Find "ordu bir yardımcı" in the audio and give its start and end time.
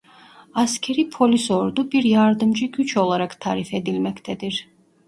1.51-2.65